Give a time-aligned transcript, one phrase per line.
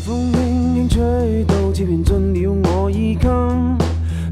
[0.00, 3.78] 风轻轻吹到，似骗进了我耳襟。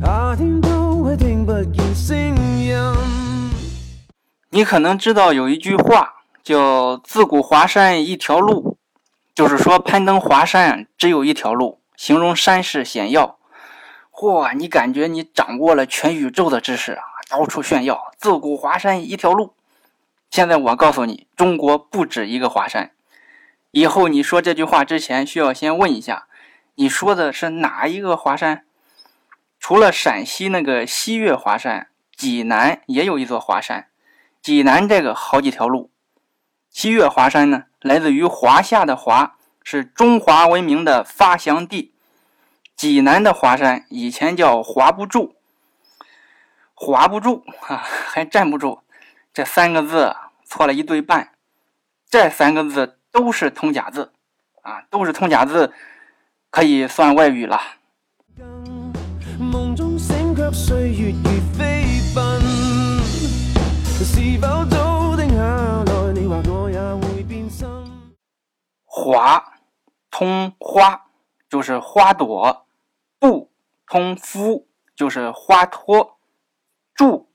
[0.02, 2.16] 夏天都快听不见声
[2.58, 2.74] 音。
[4.48, 8.78] 你可能知道有一句话叫“自古华山一条路”，
[9.34, 13.36] 就是说攀登华山只有一条路，形容山势险要。
[14.10, 19.52] 嚯，你感觉你掌握了全宇宙的知识啊，到处炫耀“自古华山一条路”。
[20.30, 22.92] 现在我告诉你，中国不止一个华山。
[23.70, 26.26] 以后你说这句话之前，需要先问一下，
[26.76, 28.64] 你说的是哪一个华山？
[29.60, 33.88] 除了陕西那个西岳华山，济南也有一座华山。
[34.40, 35.90] 济南这个好几条路，
[36.70, 41.92] 西岳华山呢，来自于华夏的华，是中华文明的发祥地。
[42.74, 45.34] 济南的华山以前叫华不住，
[46.72, 48.80] 华不住哈，还站不住，
[49.34, 50.14] 这三个字
[50.44, 51.32] 错了一对半。
[52.08, 54.12] 这三个字都是通假字
[54.62, 55.72] 啊，都是通假字，
[56.50, 57.58] 可以算外语了。
[59.40, 61.82] 梦中醒却岁月如飞
[62.14, 62.40] 奔，
[64.04, 65.42] 是否早定下
[65.82, 66.12] 来？
[66.12, 67.66] 你或我也会变心。
[68.84, 69.52] 华
[70.12, 71.06] 通花
[71.50, 72.68] 就是花朵，
[73.18, 73.50] 不
[73.84, 76.18] 通夫就是花托，
[76.94, 77.28] 驻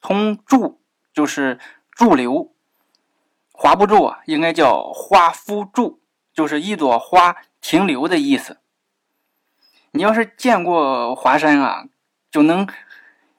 [0.00, 0.80] 通驻
[1.12, 1.60] 就是
[1.92, 2.52] 驻留。
[3.60, 5.98] 华不住啊，应该叫花夫住，
[6.32, 8.60] 就是一朵花停留的意思。
[9.90, 11.86] 你要是见过华山啊，
[12.30, 12.68] 就能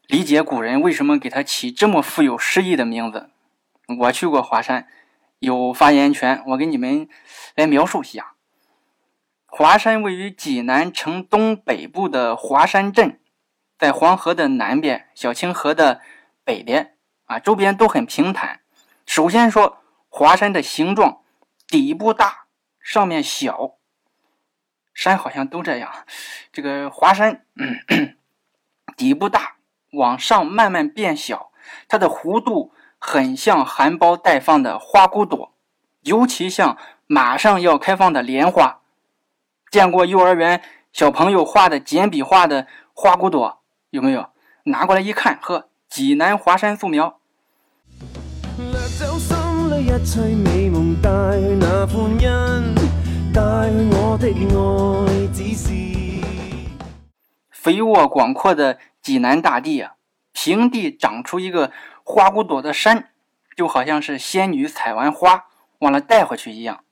[0.07, 3.29] 理解古人为什么给它起这么富有诗意的名字。
[3.99, 4.89] 我去过华山，
[5.39, 7.07] 有发言权，我给你们
[7.55, 8.33] 来描述一下。
[9.45, 13.17] 华山位于济南城东北部的华山镇，
[13.77, 16.01] 在黄河的南边，小清河的
[16.43, 18.59] 北边啊，周边都很平坦。
[19.05, 19.77] 首先说。
[20.09, 21.21] 华山的形状，
[21.67, 22.45] 底部大，
[22.81, 23.75] 上面小。
[24.93, 25.89] 山好像都这样。
[26.51, 28.17] 这个华山，嗯，
[28.97, 29.55] 底部大，
[29.93, 31.51] 往上慢慢变小，
[31.87, 35.53] 它的弧度很像含苞待放的花骨朵，
[36.01, 36.77] 尤其像
[37.07, 38.81] 马上要开放的莲花。
[39.71, 44.31] 见过幼儿园小朋友画的简笔画的花骨朵有没有？
[44.63, 47.18] 拿过来一看，呵，济南华山素描。
[49.79, 51.09] 一切美梦带
[51.39, 52.75] 去那欢欣，
[53.33, 55.69] 带去我的爱，只是
[57.49, 59.93] 肥沃广阔的济南大地啊，
[60.33, 61.71] 平地长出一个
[62.03, 63.11] 花骨朵的山，
[63.55, 65.45] 就好像是仙女采完花
[65.79, 66.83] 忘了带回去一样。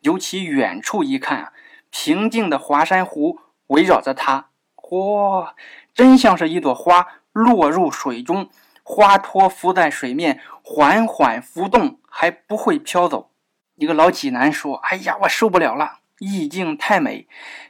[0.00, 1.52] 尤其远处一看啊，
[1.90, 4.48] 平静的华山湖围绕着它，
[4.90, 5.54] 哇，
[5.94, 8.48] 真像是一朵花落入水中。
[8.84, 13.32] 花托浮在水面，缓缓浮动，还不会飘走。
[13.74, 17.26] 一个老济南说：“哎呀，我受不了了，意境太美，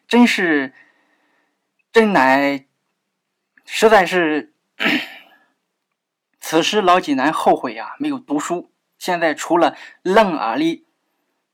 [0.07, 0.75] 真是，
[1.91, 2.67] 真乃，
[3.65, 4.53] 实在是。
[6.39, 8.71] ”此时老济南后悔呀，没有读书。
[8.99, 10.87] 现在除了愣啊哩，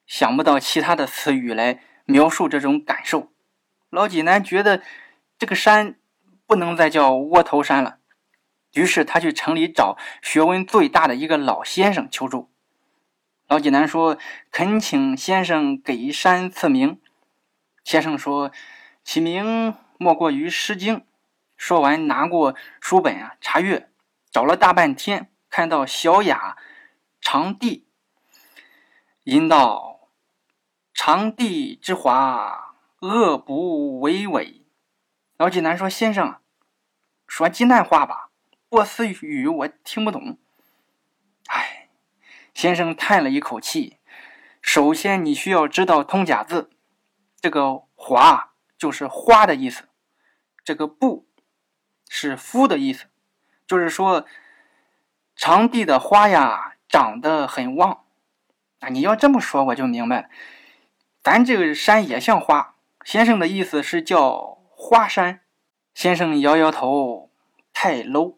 [0.06, 3.30] 想不到其他的词语来描述这种感受。
[3.88, 4.82] 老济南觉得
[5.38, 5.94] 这个山
[6.46, 7.99] 不能再叫窝头山了。
[8.72, 12.50] 于是他去城里找学问最大的一个老先生求助。
[13.48, 14.16] 老济南说
[14.52, 17.00] ：“恳请先生给山赐名。”
[17.82, 18.52] 先生说
[19.02, 20.98] ：“起名莫过于《诗经》。”
[21.58, 23.90] 说完，拿过书本啊查阅，
[24.30, 26.56] 找了大半天，看到“小雅
[27.20, 27.88] 长帝”，
[29.24, 30.08] 吟道
[30.94, 34.64] ：“长帝之华，恶不为伟。”
[35.36, 36.36] 老济南说：“先生，
[37.26, 38.28] 说济南话吧。”
[38.70, 40.38] 波斯语我听不懂，
[41.48, 41.88] 哎，
[42.54, 43.98] 先生叹了一口气。
[44.62, 46.70] 首先，你需要知道通假字，
[47.40, 49.88] 这个“华”就是花的意思，
[50.62, 51.26] 这个“不”
[52.08, 53.06] 是夫的意思，
[53.66, 54.24] 就是说
[55.34, 58.04] 长地的花呀长得很旺
[58.78, 58.88] 啊。
[58.88, 60.28] 你要这么说，我就明白了，
[61.24, 62.76] 咱这个山也像花。
[63.04, 65.40] 先生的意思是叫花山。
[65.92, 67.32] 先生摇摇头，
[67.72, 68.36] 太 low。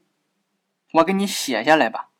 [0.93, 2.11] 我给你写下来吧。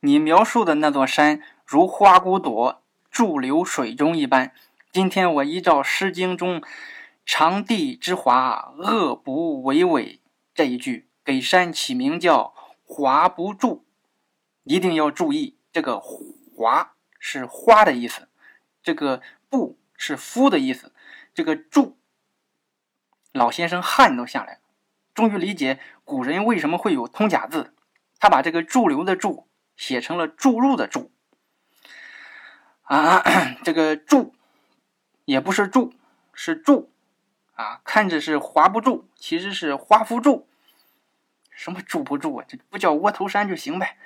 [0.00, 4.52] 你描述的那座山如花骨朵驻留水中一般。
[4.92, 6.62] 今天我依照《诗经》中
[7.26, 10.20] “长地之华，恶不为伟”
[10.54, 12.54] 这一句，给山起名叫
[12.84, 13.84] “华不住”。
[14.64, 18.28] 一定要注意，这个“华”是花的意思，
[18.82, 20.92] 这个“不”是夫的意思，
[21.34, 21.96] 这个“住”，
[23.32, 24.60] 老先生汗都下来了，
[25.14, 27.72] 终于理解古人为什么会有通假字。
[28.22, 31.10] 他把这个驻留的驻写成了注入的注
[32.84, 33.20] 啊，
[33.64, 34.32] 这个注
[35.24, 35.92] 也不是注，
[36.32, 36.92] 是住，
[37.56, 40.46] 啊，看着是划不住，其实是划不住。
[41.50, 42.44] 什么住不住啊？
[42.46, 43.96] 这不叫窝头山就行呗。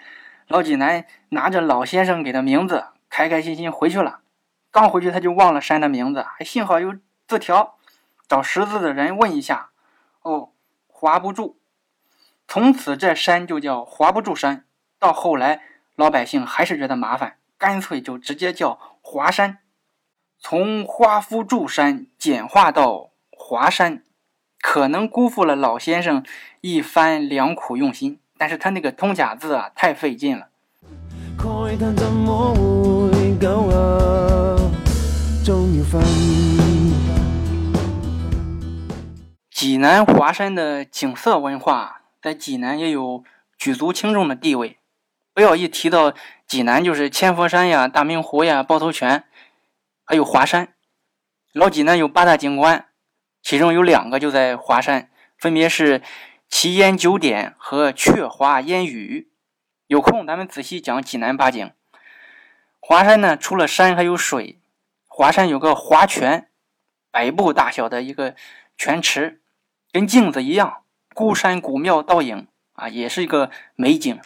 [0.49, 4.23] 老济南拿着老先生给的名字，开开心心回去了。
[4.71, 6.95] 刚回去他就忘了山的名字，还幸好有
[7.29, 7.77] 字条，
[8.27, 9.69] 找识字的人问一下。
[10.23, 10.53] 哦，
[10.87, 11.59] 划不住。
[12.49, 14.65] 从此这山就叫划不住山。
[14.99, 15.63] 到后来
[15.95, 19.59] 老百姓还是觉得麻烦，干脆就直接叫华山。
[20.39, 24.03] 从花夫住山简化到华山。
[24.59, 26.25] 可能辜负了老先生
[26.61, 30.49] 一番良苦用心，但是他那个通假字啊，太费劲了。
[39.49, 43.23] 济南华山的景色文化，在济南也有
[43.57, 44.81] 举足轻重的地位。
[45.33, 46.13] 不要一提到
[46.45, 49.23] 济南就是千佛山呀、大明湖呀、趵突泉，
[50.05, 50.75] 还有华山。
[51.53, 52.89] 老济南有八大景观。
[53.45, 55.09] 其中有两个就在华山，
[55.39, 56.03] 分别是
[56.49, 59.31] 奇烟九点和鹊华烟雨。
[59.87, 61.71] 有空咱们仔细讲济南八景。
[62.81, 64.59] 华山呢，除了山还有水。
[65.07, 66.49] 华山有个华泉，
[67.13, 68.35] 百步大小的一个
[68.77, 69.41] 泉池，
[69.93, 70.83] 跟镜子一样，
[71.17, 74.21] 孤山古庙倒影啊，也是一个美景。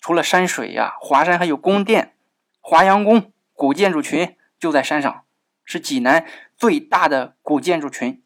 [0.00, 2.16] 除了山水呀，华山还有宫殿，
[2.60, 5.24] 华阳宫古建筑群就在山上，
[5.64, 6.26] 是济南
[6.56, 8.20] 最大的古建筑群。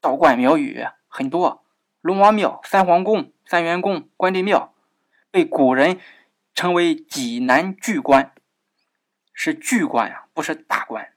[0.00, 1.62] 道观庙宇很多，
[2.00, 4.72] 龙王庙、三皇宫、三元宫、关帝庙，
[5.30, 6.00] 被古人
[6.54, 8.32] 称为济南巨观，
[9.34, 11.12] 是巨观呀，不是大观。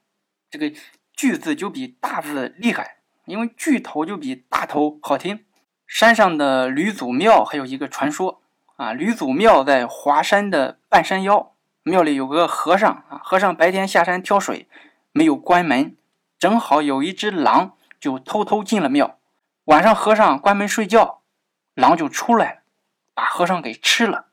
[0.50, 0.70] 这个
[1.16, 5.46] “巨”字就比“大”字厉害，因为巨头就比大头好听。
[5.86, 8.40] 山上的吕祖庙还有一个传说
[8.76, 11.52] 啊，吕祖庙在华山的半山腰，
[11.82, 14.68] 庙里有个和尚啊，和尚白天下山挑水，
[15.12, 15.96] 没有关门，
[16.38, 17.76] 正好有一只狼。
[18.00, 19.18] 就偷偷进了庙，
[19.64, 21.22] 晚上和尚关门睡觉，
[21.72, 22.60] 狼就出来了，
[23.14, 24.26] 把和尚给吃了。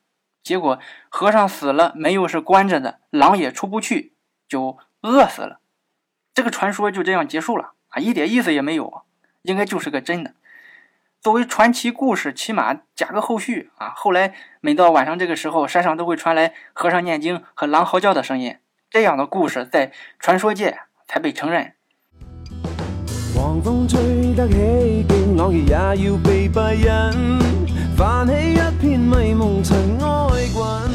[0.43, 0.77] 结果
[1.07, 4.11] 和尚死了，门又是关着的，狼也出不去，
[4.45, 5.61] 就饿死了。
[6.33, 9.03] 这个传说就这样结束了啊，一点意思也没有，
[9.43, 10.33] 应该就是个真的。
[11.21, 13.93] 作为传奇故事，起码加个后续啊。
[13.95, 18.57] 后来每到晚上这个时候，山上都会传来和尚念经和狼嚎叫的声音，
[18.89, 21.73] 这样的故事在传说界才被承认。
[23.35, 30.91] 狂风吹得起劲，朗月也要被闭引，泛起一片迷蒙尘埃滚。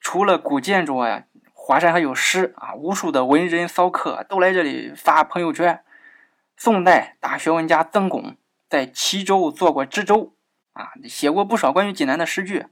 [0.00, 1.22] 除了古建筑啊，
[1.54, 5.84] 华山还有诗啊，无数的文人骚客都来这里发朋友圈。
[6.56, 8.34] 宋代大学问家曾巩
[8.70, 10.32] 在齐州做过知州
[10.72, 12.64] 啊，写过不少关于济南的诗句，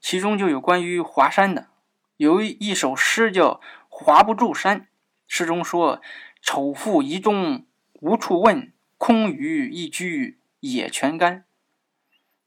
[0.00, 1.68] 其中就有关于华山的，
[2.16, 3.54] 有一首诗叫
[3.88, 4.80] 《华不住山》，
[5.28, 6.00] 诗中说
[6.42, 7.64] ：“丑妇遗中。”
[8.00, 11.44] 无处问，空余一居野泉干。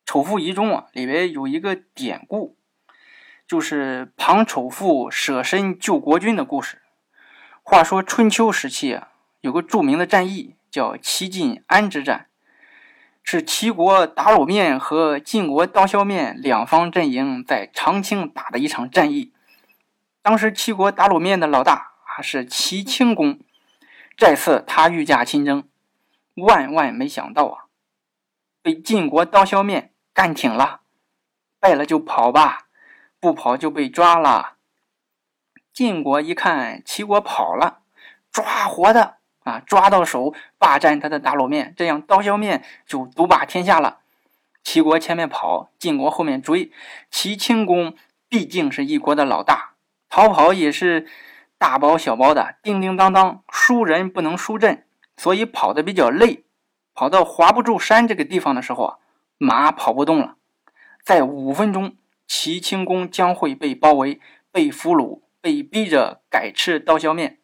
[0.05, 2.55] 丑妇遗中啊，里边有一个典故，
[3.47, 6.83] 就是庞丑妇舍身救国君的故事。
[7.63, 9.09] 话说春秋时期啊，
[9.41, 12.26] 有个著名的战役叫齐晋安之战，
[13.29, 19.33] 是齐国打卤面和晋国刀削面两方阵营在长清打的一场战役。
[20.21, 23.37] 当时齐国打卤面的老大啊是齐顷公。
[24.15, 25.67] 这次他御驾亲征，
[26.35, 27.65] 万万没想到啊，
[28.61, 30.79] 被晋国刀削面干挺了，
[31.59, 32.67] 败了就跑吧，
[33.19, 34.53] 不跑就被抓了。
[35.73, 37.81] 晋国一看齐国跑了，
[38.31, 39.16] 抓活的
[39.47, 43.99] 啊，抓到手霸占他的大卤面，这样刀削面就独霸天下了。
[44.63, 46.71] 齐国前面跑，晋国后面追。
[47.09, 47.95] 齐顷公
[48.27, 49.75] 毕竟是一国的老大，
[50.09, 51.07] 逃跑也是。
[51.59, 54.85] 大包小包的，叮叮当当，输人不能输阵，
[55.17, 56.43] 所以跑得比较累。
[56.93, 58.97] 跑到划不住山这个地方的时候啊，
[59.39, 60.35] 马跑不动了。
[61.01, 61.95] 在五分钟，
[62.27, 67.39] 齐顷公将会被包围、被俘虏、被逼着改吃刀削面。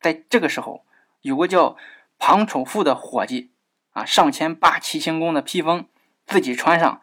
[0.00, 0.84] 在这个时候，
[1.22, 1.76] 有个叫
[2.18, 3.52] 庞丑富的伙计
[3.92, 5.86] 啊，上前扒齐顷公的披风，
[6.26, 7.00] 自己穿上，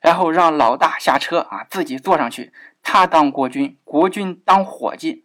[0.00, 5.24] 然后让老大下车啊，自己坐上去，他当国君，国君当伙计。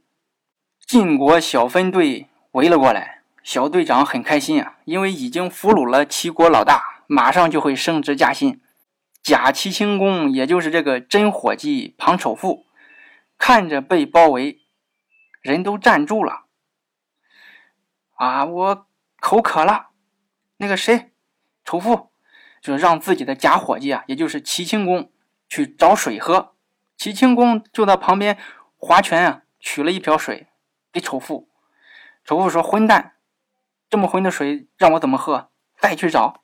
[0.85, 8.61] 晋国小分队围了过来，小队长很开心啊，因为已经俘虏了齐国老大，马上就会升职加薪。
[9.21, 12.65] 假齐清公，也就是这个真伙计庞丑富，
[13.37, 14.59] 看着被包围，
[15.41, 16.42] 人都站住了。
[18.23, 18.87] 啊，我
[19.19, 19.89] 口渴了，
[20.57, 21.11] 那个谁，
[21.65, 22.11] 丑富，
[22.61, 25.11] 就让自己的假伙计啊，也就是齐清公
[25.49, 26.55] 去找水喝。
[26.95, 28.37] 齐清公就在旁边
[28.77, 30.47] 划拳啊，取了一瓢水。
[30.91, 31.49] 给丑妇，
[32.23, 33.13] 丑妇说：“混蛋，
[33.89, 35.49] 这么浑的水让我怎么喝？
[35.79, 36.43] 再去找。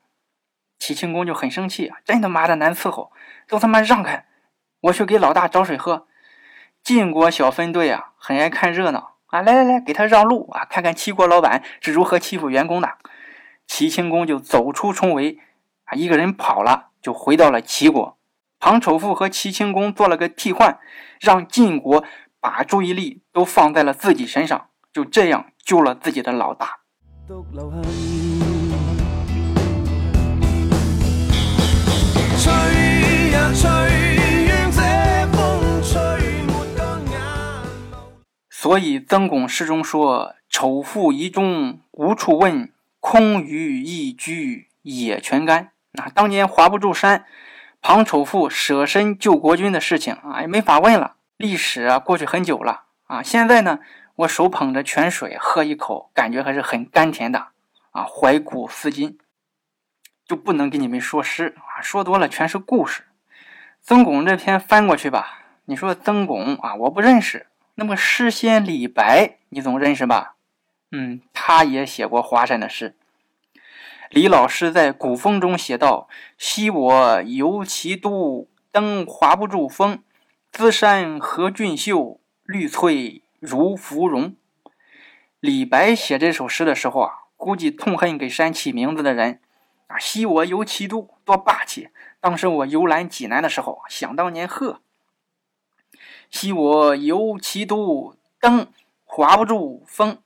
[0.80, 3.12] 齐庆公就很生气啊，真他妈的难伺候，
[3.48, 4.26] 都他妈让开，
[4.82, 6.08] 我去给老大找水喝。
[6.82, 12.98] 晋国小分队啊，很爱看热闹啊，来来来，给他让路啊，看看齐国老板是如何欺负员工的。
[13.68, 15.38] 齐清公就走出重围
[15.86, 18.18] 啊，一个人跑了，就回到了齐国。
[18.60, 20.80] 庞丑父和齐清公做了个替换，
[21.20, 22.04] 让晋国
[22.40, 26.80] 把注意力都放在了自己身上，就这样救了自己的老大。
[38.70, 47.26] 所以曾巩诗中说：“丑婦疑中无处问，空余一居野泉干。”啊，当年華不注山，
[47.82, 51.16] 庞丑妇舍身救国君的事情啊，也没法问了。
[51.36, 53.80] 历史啊，过去很久了啊，现在呢，
[54.18, 57.48] 我手捧着泉水喝一口，感觉还是很甘甜的
[57.90, 59.18] 啊，怀古思今。
[60.28, 63.06] 就不能给你们说诗啊，说多了全是故事。
[63.82, 67.48] 曾巩这篇翻过去吧，你说曾巩啊，我不认识。
[67.80, 70.36] 那么诗仙李白，你总认识吧？
[70.92, 72.94] 嗯，他也写过华山的诗。
[74.10, 80.04] 李老师在《古风》中写道：“昔我游其都，登华不注峰。
[80.52, 84.36] 姿山何俊秀，绿翠如芙蓉。”
[85.40, 89.40] 李白写这首诗的时候啊，估计痛恨给山起名字的人。
[89.88, 89.98] 啊！
[89.98, 91.88] 昔我游其都，多霸气。
[92.20, 94.82] 当时我游览济南的时候，想当年呵。
[96.30, 98.68] 昔我游其都，登
[99.04, 100.18] 華不注峰。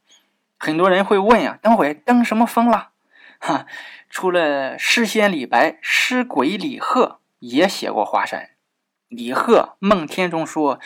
[0.60, 2.90] 很多人会问啊，等会登什么峰了？
[3.40, 3.66] 哈，
[4.10, 8.52] 除了诗仙李白，诗鬼李贺也写过华山。
[9.08, 10.80] 李贺《梦天》中说：“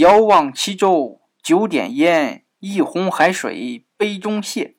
[0.00, 4.74] 遥望其洲，九点烟，一泓海水杯中泻。”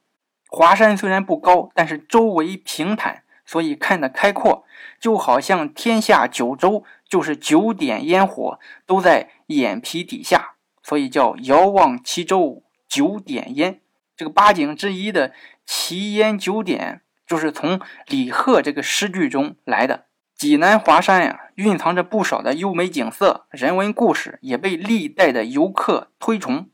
[0.50, 3.24] 华山虽然不高，但是周围平坦。
[3.50, 4.66] 所以看得开阔，
[5.00, 13.82] 就好像天下九州就是九点烟火都在眼皮底下，所以叫遥望其洲九点烟。
[14.16, 15.34] 这个八景之一的
[15.66, 20.06] 奇烟九点，就是从李贺这个诗句中来的。
[20.36, 26.70] 济南华山呀，蕴藏着不少的优美景色、人文故事，也被历代的游客推崇。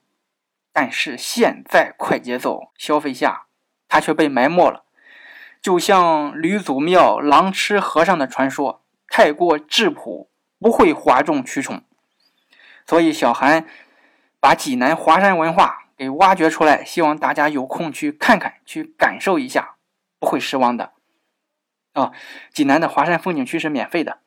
[0.73, 3.45] 但是现在快节奏消费下，
[3.87, 4.83] 它却被埋没了。
[5.61, 11.83] 就像吕祖庙狼吃和尚的传说，太过质朴，不会哗众取宠。
[12.87, 13.65] 所以小韩
[14.39, 19.75] 把济南华山文化给挖掘出来，希望大家有空去看看，去感受一下，
[20.19, 20.93] 不会失望的。
[21.93, 22.11] 啊，
[22.51, 24.22] 济南的华山风景区是免费的。